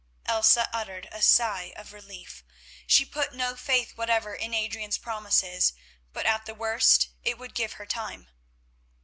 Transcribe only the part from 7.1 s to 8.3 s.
it would give her time.